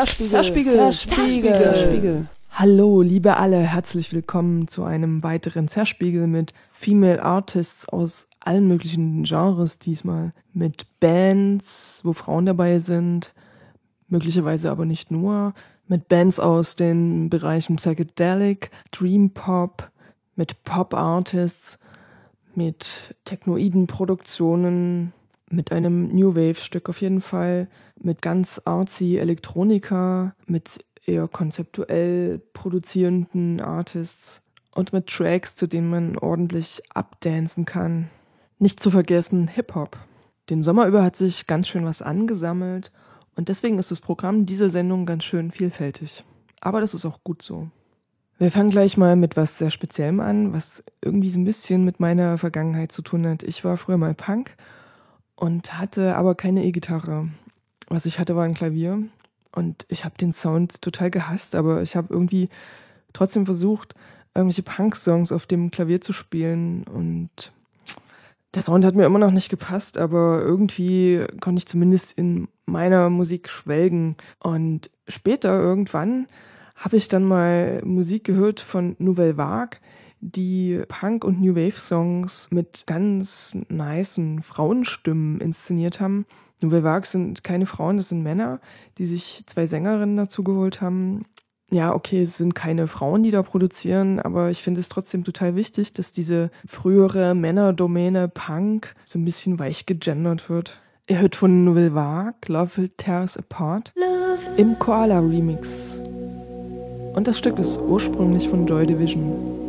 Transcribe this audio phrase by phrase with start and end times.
[0.00, 0.30] Zerspiegel.
[0.30, 0.72] Zerspiegel.
[0.72, 1.62] Zerspiegel.
[1.62, 2.26] Zerspiegel.
[2.52, 9.24] Hallo, liebe alle, herzlich willkommen zu einem weiteren Zerspiegel mit Female Artists aus allen möglichen
[9.24, 10.32] Genres diesmal.
[10.54, 13.34] Mit Bands, wo Frauen dabei sind,
[14.08, 15.52] möglicherweise aber nicht nur.
[15.86, 19.90] Mit Bands aus den Bereichen Psychedelic, Dream Pop,
[20.34, 21.78] mit Pop Artists,
[22.54, 25.12] mit technoiden Produktionen,
[25.50, 27.68] mit einem New Wave Stück auf jeden Fall,
[28.00, 34.42] mit ganz artsy Elektronika, mit eher konzeptuell produzierenden Artists
[34.74, 38.08] und mit Tracks, zu denen man ordentlich abdancen kann.
[38.58, 39.98] Nicht zu vergessen Hip-Hop.
[40.48, 42.92] Den Sommer über hat sich ganz schön was angesammelt
[43.34, 46.24] und deswegen ist das Programm dieser Sendung ganz schön vielfältig.
[46.60, 47.68] Aber das ist auch gut so.
[48.38, 52.00] Wir fangen gleich mal mit was sehr Speziellem an, was irgendwie so ein bisschen mit
[52.00, 53.42] meiner Vergangenheit zu tun hat.
[53.42, 54.56] Ich war früher mal Punk
[55.40, 57.28] und hatte aber keine E-Gitarre.
[57.88, 59.02] Was ich hatte, war ein Klavier
[59.52, 62.48] und ich habe den Sound total gehasst, aber ich habe irgendwie
[63.12, 63.94] trotzdem versucht,
[64.34, 67.52] irgendwelche Punk-Songs auf dem Klavier zu spielen und
[68.54, 73.08] der Sound hat mir immer noch nicht gepasst, aber irgendwie konnte ich zumindest in meiner
[73.08, 74.16] Musik schwelgen.
[74.40, 76.26] Und später irgendwann
[76.74, 79.78] habe ich dann mal Musik gehört von Nouvelle Vague,
[80.20, 86.26] die Punk- und New Wave-Songs mit ganz nicen Frauenstimmen inszeniert haben.
[86.62, 88.60] Nouvelle Vague sind keine Frauen, das sind Männer,
[88.98, 91.24] die sich zwei Sängerinnen dazu geholt haben.
[91.72, 95.54] Ja, okay, es sind keine Frauen, die da produzieren, aber ich finde es trotzdem total
[95.54, 100.80] wichtig, dass diese frühere Männerdomäne Punk so ein bisschen weich gegendert wird.
[101.06, 103.92] Ihr hört von Nouvelle Vague Love Will Tear Us Apart
[104.56, 106.00] im Koala Remix.
[107.14, 109.59] Und das Stück ist ursprünglich von Joy Division.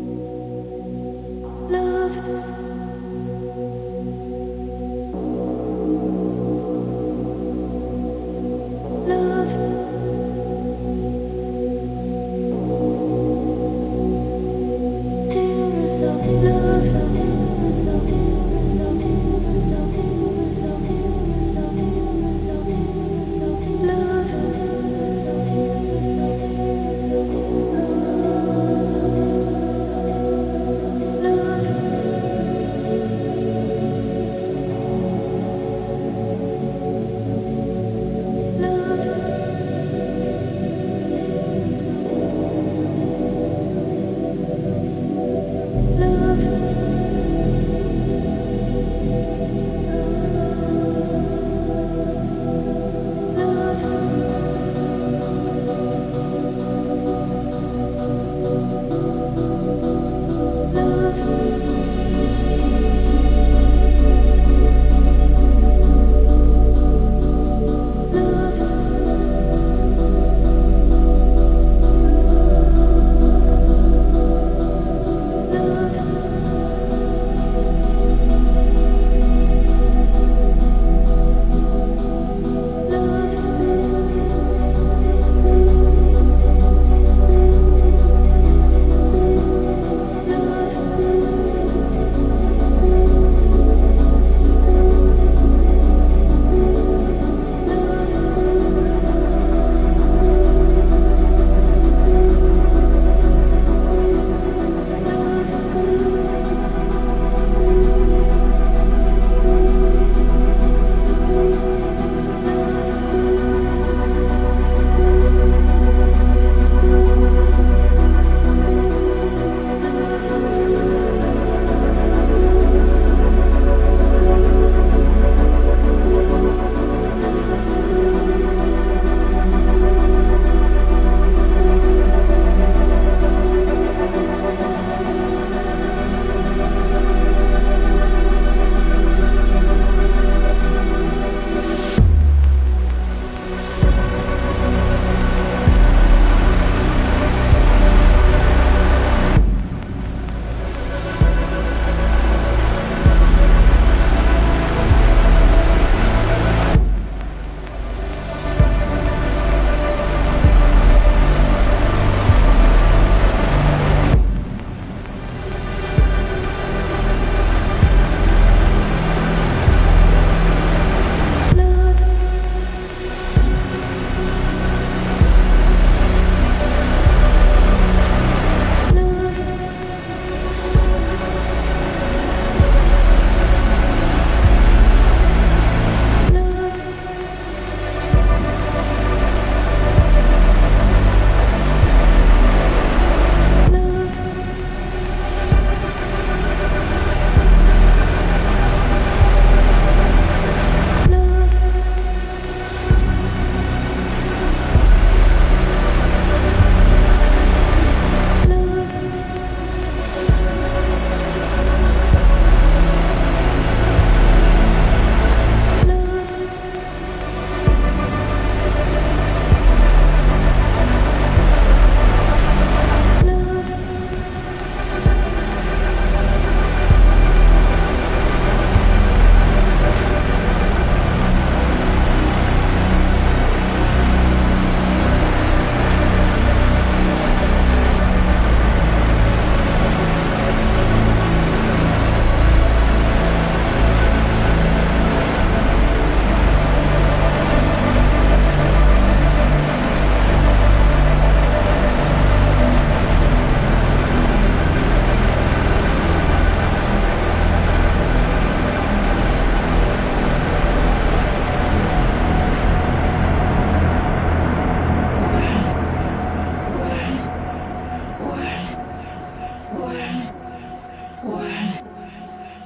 [271.42, 271.84] Word.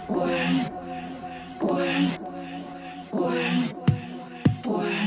[0.10, 0.72] Word.
[1.62, 2.20] Word.
[3.14, 3.76] Word.
[4.66, 5.05] Word.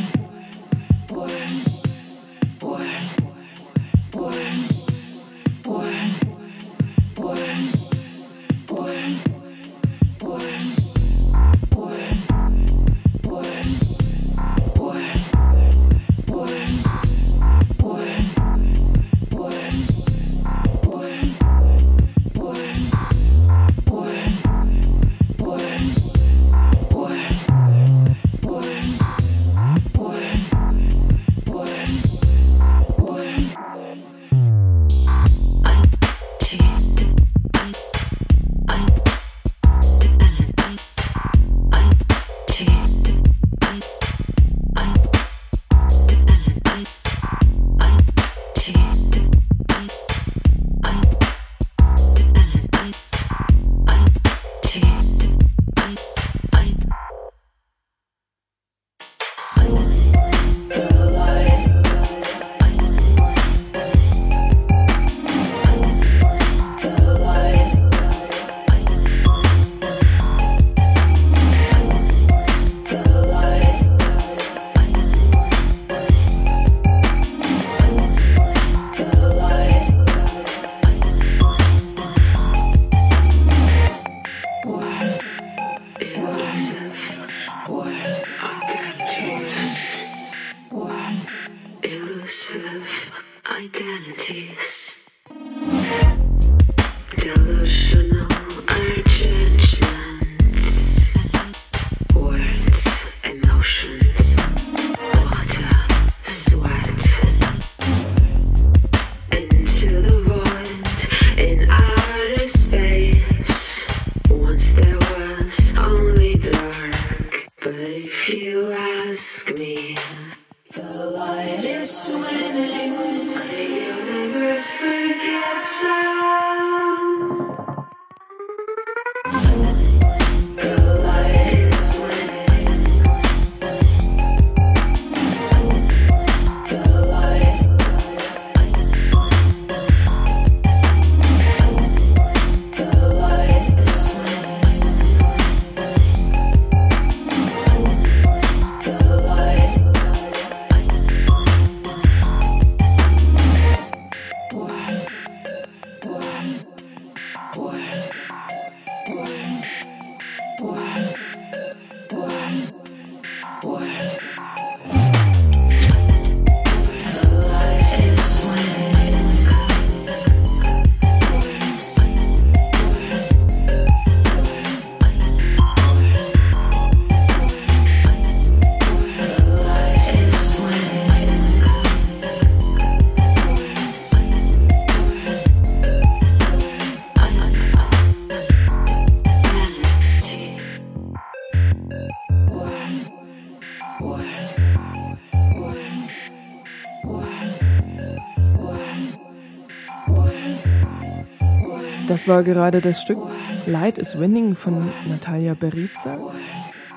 [202.29, 203.19] War gerade das Stück
[203.67, 206.19] Light is Winning von Natalia Beriza.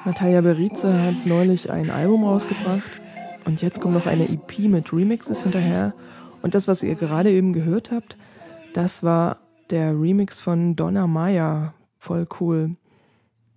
[0.03, 2.99] Natalia Beriza hat neulich ein Album rausgebracht
[3.45, 5.93] und jetzt kommt noch eine EP mit Remixes hinterher.
[6.41, 8.17] Und das, was ihr gerade eben gehört habt,
[8.73, 9.37] das war
[9.69, 11.73] der Remix von Donna Maya.
[11.97, 12.75] Voll cool.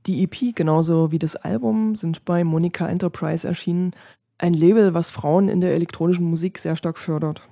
[0.06, 3.96] Die EP genauso wie das Album sind bei Monica Enterprise erschienen.
[4.38, 7.42] Ein Label, was Frauen in der elektronischen Musik sehr stark fördert.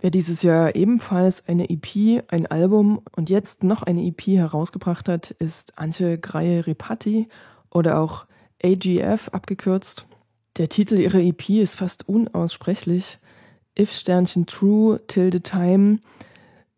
[0.00, 5.32] Wer dieses Jahr ebenfalls eine EP, ein Album und jetzt noch eine EP herausgebracht hat,
[5.32, 7.28] ist Antje Greie-Repatti
[7.70, 8.26] oder auch
[8.62, 10.06] AGF abgekürzt.
[10.56, 13.18] Der Titel ihrer EP ist fast unaussprechlich.
[13.76, 15.98] If Sternchen True, Tilde Time,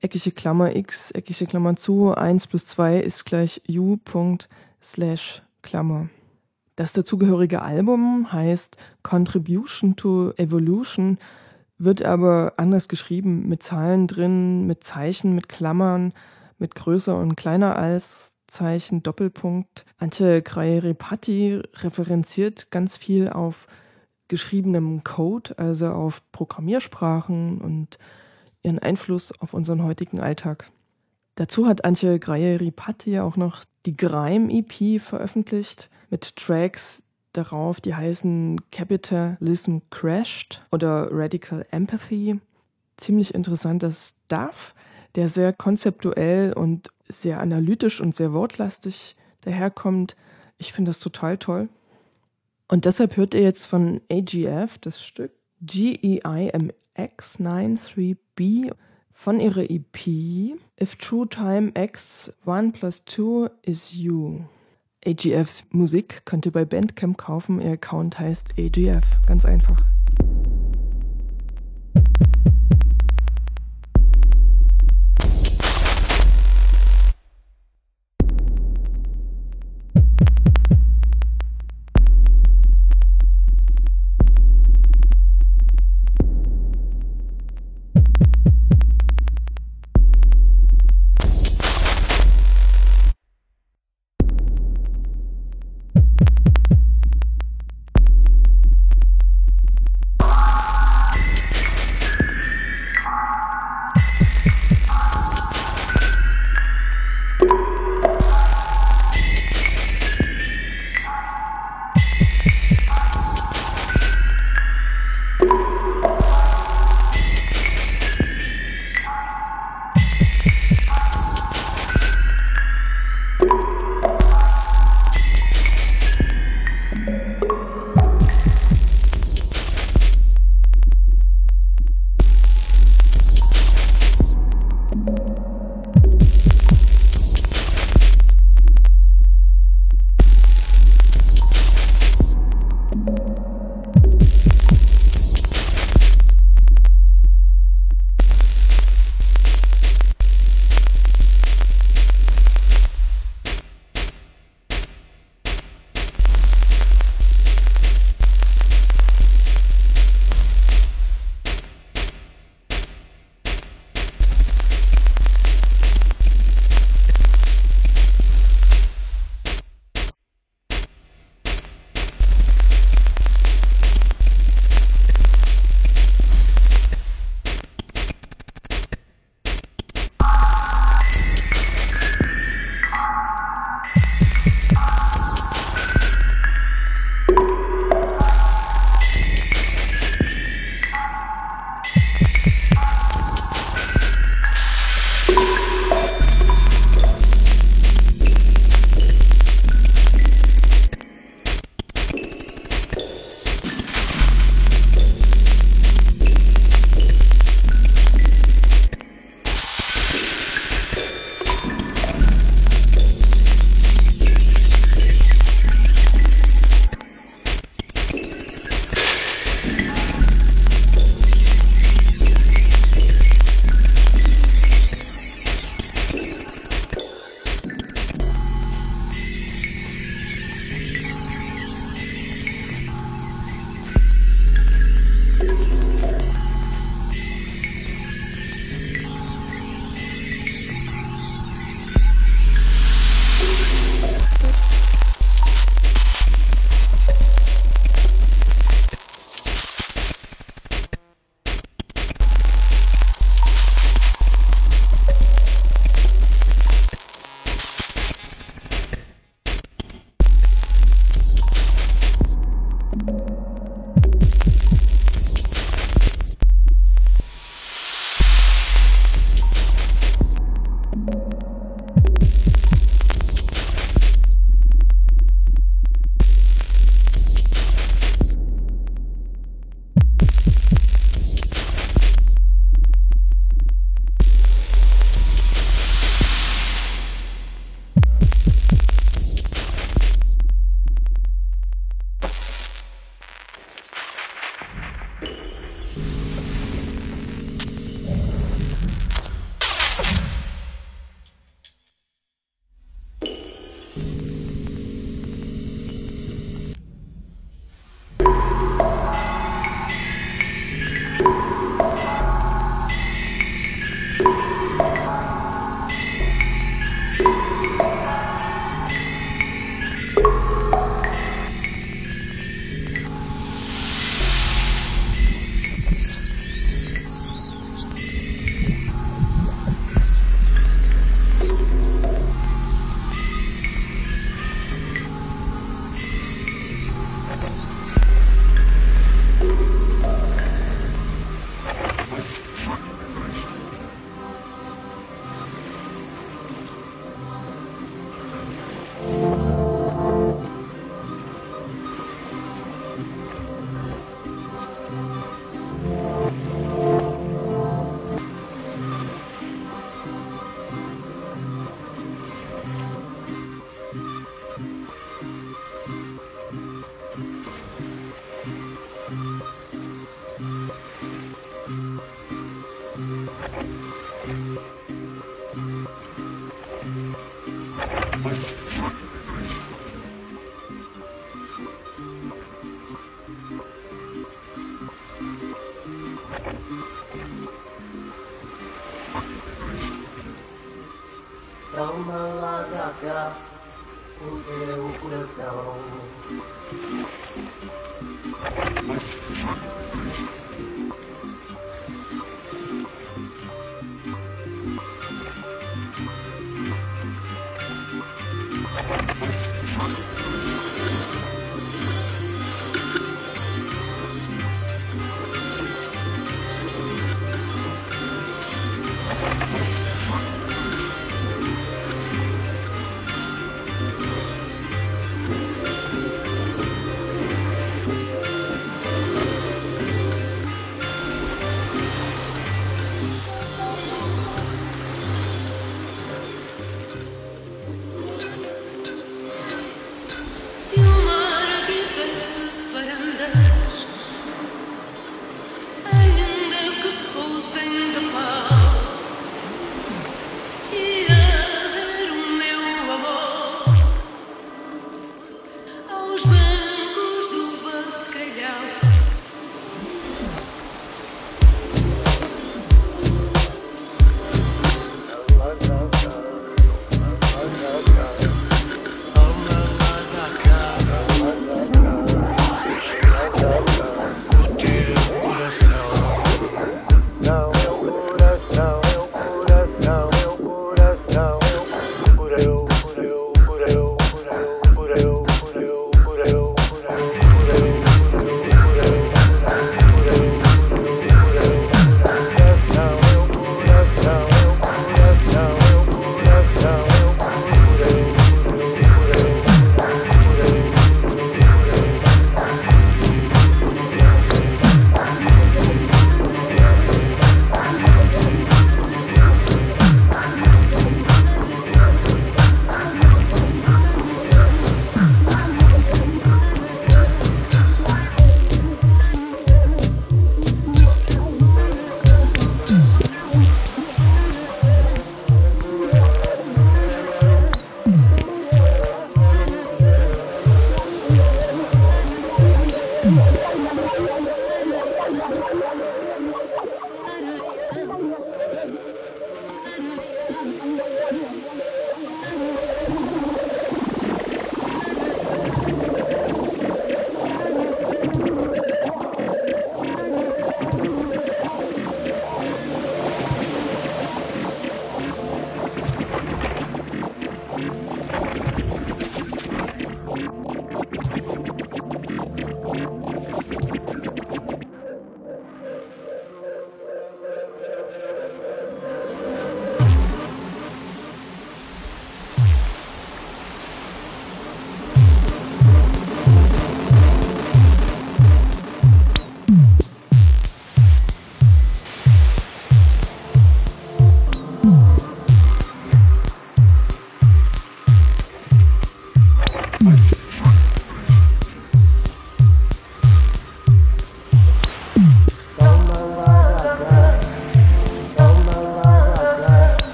[0.00, 3.98] eckige Klammer X, eckige Klammer zu, 1 plus 2 ist gleich U.
[4.80, 6.08] slash Klammer.
[6.76, 11.18] Das dazugehörige Album heißt Contribution to Evolution
[11.78, 16.12] wird aber anders geschrieben, mit Zahlen drin, mit Zeichen, mit Klammern,
[16.58, 19.84] mit größer und kleiner als Zeichen, Doppelpunkt.
[19.98, 23.66] Antje Kreierepati referenziert ganz viel auf
[24.26, 27.98] geschriebenem Code, also auf Programmiersprachen und
[28.62, 30.70] ihren Einfluss auf unseren heutigen Alltag.
[31.36, 37.07] Dazu hat Antje Greieripati auch noch die Grime-EP veröffentlicht mit Tracks,
[37.38, 42.40] darauf, die heißen Capitalism Crashed oder Radical Empathy.
[42.96, 44.74] Ziemlich interessanter Stuff,
[45.14, 50.16] der sehr konzeptuell und sehr analytisch und sehr wortlastig daherkommt.
[50.58, 51.68] Ich finde das total toll.
[52.66, 58.72] Und deshalb hört ihr jetzt von AGF das Stück GEIMX 93B
[59.12, 64.40] von ihrer EP If True Time X 1 plus 2 is You.
[65.06, 67.60] AGFs Musik könnt ihr bei Bandcamp kaufen.
[67.60, 69.04] Ihr Account heißt AGF.
[69.26, 69.82] Ganz einfach.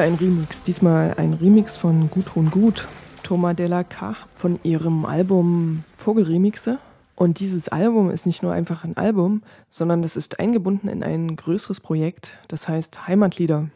[0.00, 0.62] Wieder ein Remix.
[0.62, 2.88] Diesmal ein Remix von Gudrun Gut,
[3.22, 4.16] Thomas Della K.
[4.34, 6.78] von ihrem Album Vogelremixe.
[7.16, 11.36] Und dieses Album ist nicht nur einfach ein Album, sondern es ist eingebunden in ein
[11.36, 13.68] größeres Projekt, das heißt Heimatlieder.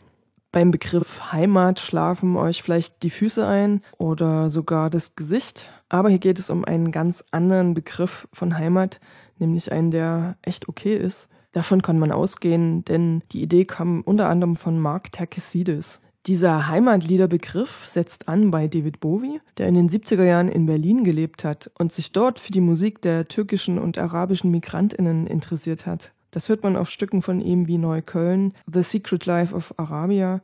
[0.50, 5.68] Beim Begriff Heimat schlafen euch vielleicht die Füße ein oder sogar das Gesicht.
[5.90, 8.98] Aber hier geht es um einen ganz anderen Begriff von Heimat,
[9.38, 11.28] nämlich einen, der echt okay ist.
[11.52, 16.00] Davon kann man ausgehen, denn die Idee kam unter anderem von Mark Terkesides.
[16.26, 21.44] Dieser Heimatliederbegriff setzt an bei David Bowie, der in den 70er Jahren in Berlin gelebt
[21.44, 26.12] hat und sich dort für die Musik der türkischen und arabischen Migrantinnen interessiert hat.
[26.30, 30.40] Das hört man auf Stücken von ihm wie Neukölln, The Secret Life of Arabia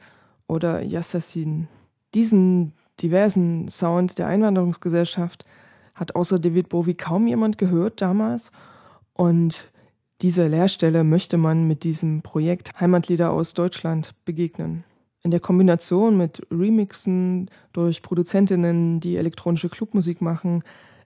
[0.48, 1.66] oder Yassassin.
[2.12, 5.46] Diesen diversen Sound der Einwanderungsgesellschaft
[5.94, 8.52] hat außer David Bowie kaum jemand gehört damals
[9.14, 9.70] und
[10.20, 14.84] dieser Leerstelle möchte man mit diesem Projekt Heimatlieder aus Deutschland begegnen.
[15.22, 20.62] In der Kombination mit Remixen durch Produzentinnen, die elektronische Clubmusik machen,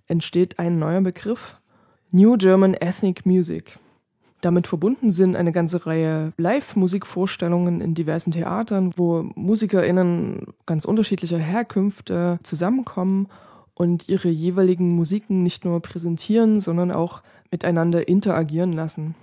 [0.06, 1.56] entsteht ein neuer Begriff
[2.10, 3.78] New German Ethnic Music.
[4.40, 12.38] Damit verbunden sind eine ganze Reihe Live-Musikvorstellungen in diversen Theatern, wo MusikerInnen ganz unterschiedlicher Herkünfte
[12.42, 13.28] zusammenkommen
[13.74, 19.14] und ihre jeweiligen Musiken nicht nur präsentieren, sondern auch miteinander interagieren lassen.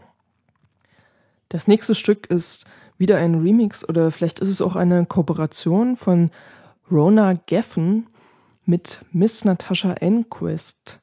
[1.50, 2.66] Das nächste Stück ist
[3.02, 6.30] wieder ein Remix oder vielleicht ist es auch eine Kooperation von
[6.90, 8.08] Rona Geffen
[8.64, 11.00] mit Miss Natasha Enquist.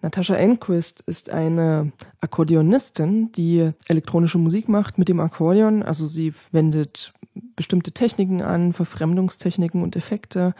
[0.00, 5.82] Natasha Enquist ist eine Akkordeonistin, die elektronische Musik macht mit dem Akkordeon.
[5.82, 7.12] Also sie wendet
[7.54, 10.54] bestimmte Techniken an, Verfremdungstechniken und Effekte.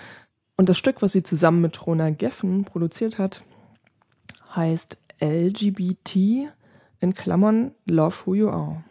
[0.58, 3.42] Und das Stück, was sie zusammen mit Rona Geffen produziert hat,
[4.54, 6.50] heißt LGBT
[7.00, 8.84] in Klammern Love Who You Are.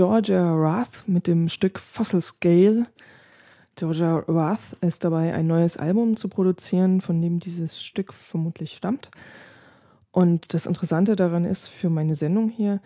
[0.00, 2.86] Georgia Roth mit dem Stück Fossil Scale.
[3.76, 9.10] Georgia Roth ist dabei, ein neues Album zu produzieren, von dem dieses Stück vermutlich stammt.
[10.10, 12.80] Und das Interessante daran ist für meine Sendung hier,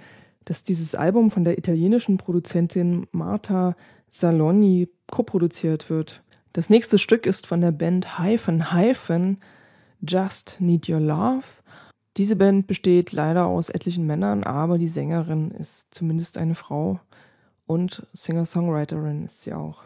[0.45, 3.77] dass dieses Album von der italienischen Produzentin Marta
[4.11, 6.25] Saloni koproduziert wird.
[6.53, 9.39] Das nächste Stück ist von der Band Hyphen Hyphen
[10.01, 11.45] Just Need Your Love.
[12.17, 17.01] Diese Band besteht leider aus etlichen Männern, aber die Sängerin ist zumindest eine Frau
[17.67, 19.83] und Singer-Songwriterin ist sie auch.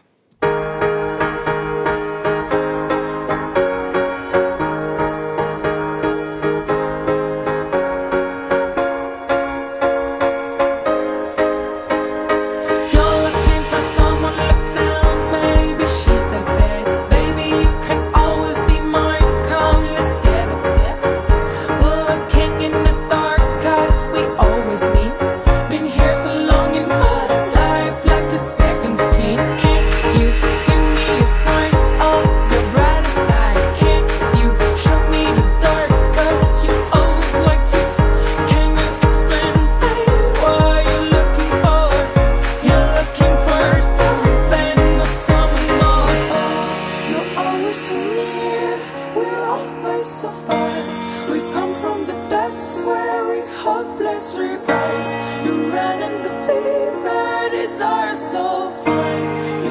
[54.51, 55.11] reverse.
[55.45, 59.68] You're running the fever, desire so fine.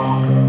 [0.00, 0.39] Bye.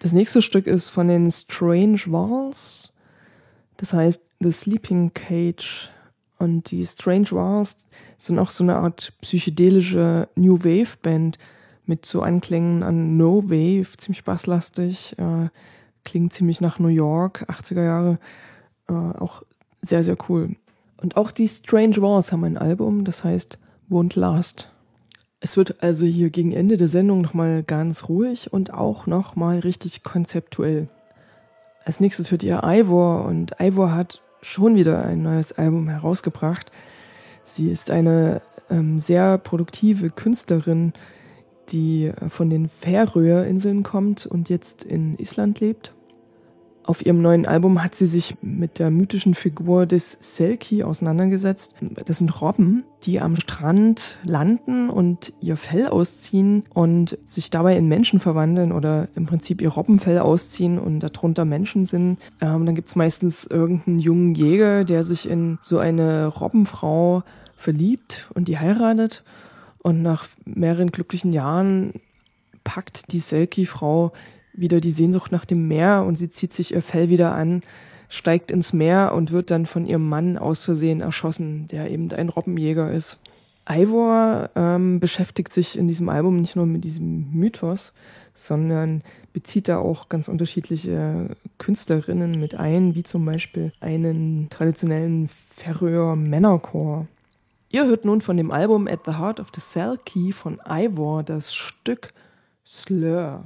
[0.00, 2.92] Das nächste Stück ist von den Strange Walls.
[3.76, 5.90] Das heißt The Sleeping Cage.
[6.38, 7.86] Und die Strange Walls
[8.16, 11.38] sind auch so eine Art psychedelische New Wave Band
[11.84, 15.50] mit so Anklängen an No Wave, ziemlich basslastig, äh,
[16.02, 18.18] klingt ziemlich nach New York, 80er Jahre,
[18.88, 19.42] äh, auch
[19.82, 20.56] sehr, sehr cool.
[21.02, 23.58] Und auch die Strange Walls haben ein Album, das heißt
[23.90, 24.70] Won't Last.
[25.40, 30.02] Es wird also hier gegen Ende der Sendung nochmal ganz ruhig und auch nochmal richtig
[30.02, 30.88] konzeptuell.
[31.84, 36.70] Als nächstes hört ihr Ivor und Ivor hat schon wieder ein neues Album herausgebracht.
[37.44, 40.92] Sie ist eine ähm, sehr produktive Künstlerin,
[41.70, 45.94] die von den Färöerinseln kommt und jetzt in Island lebt.
[46.84, 51.74] Auf ihrem neuen Album hat sie sich mit der mythischen Figur des Selkie auseinandergesetzt.
[52.06, 57.86] Das sind Robben, die am Strand landen und ihr Fell ausziehen und sich dabei in
[57.86, 62.18] Menschen verwandeln oder im Prinzip ihr Robbenfell ausziehen und darunter Menschen sind.
[62.40, 67.22] Ähm, dann gibt's meistens irgendeinen jungen Jäger, der sich in so eine Robbenfrau
[67.56, 69.22] verliebt und die heiratet.
[69.82, 71.94] Und nach mehreren glücklichen Jahren
[72.64, 74.12] packt die Selkie-Frau
[74.52, 77.62] wieder die Sehnsucht nach dem Meer und sie zieht sich ihr Fell wieder an,
[78.08, 82.28] steigt ins Meer und wird dann von ihrem Mann aus Versehen erschossen, der eben ein
[82.28, 83.18] Robbenjäger ist.
[83.68, 87.92] Ivor ähm, beschäftigt sich in diesem Album nicht nur mit diesem Mythos,
[88.34, 96.16] sondern bezieht da auch ganz unterschiedliche Künstlerinnen mit ein, wie zum Beispiel einen traditionellen Färöer
[96.16, 97.06] Männerchor.
[97.68, 101.22] Ihr hört nun von dem Album At the Heart of the Cell Key von Ivor
[101.22, 102.12] das Stück
[102.64, 103.44] Slur.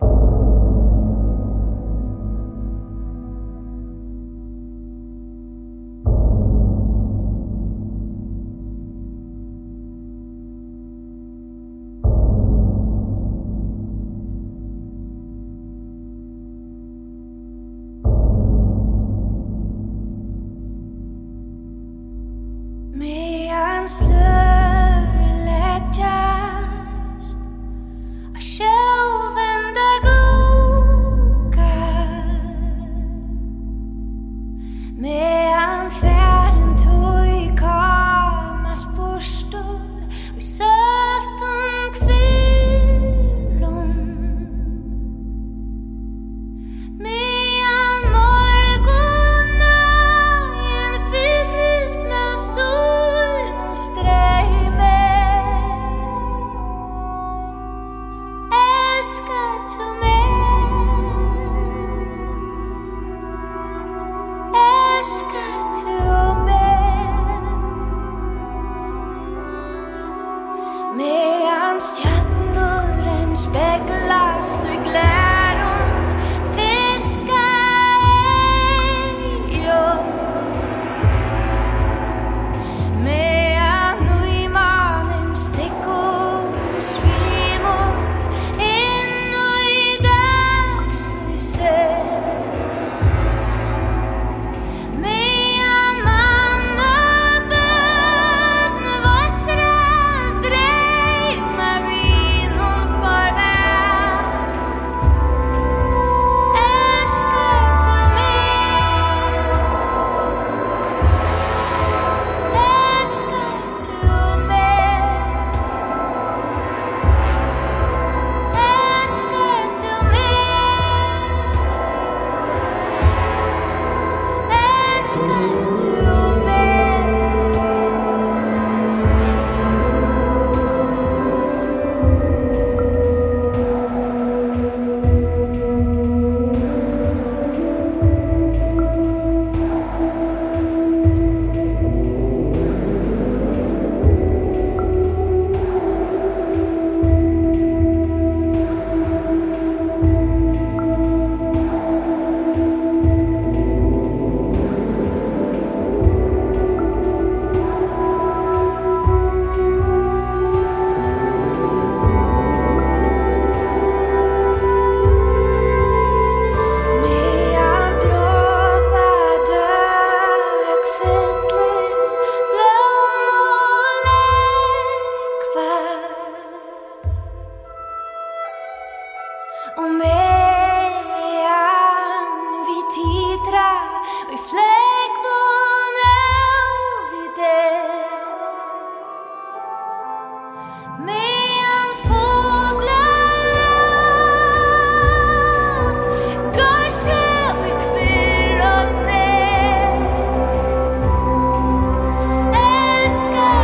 [203.25, 203.64] sky.